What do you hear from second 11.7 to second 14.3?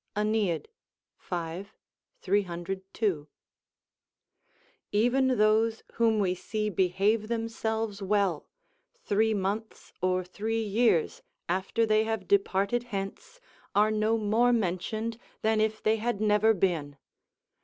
they have departed hence, are no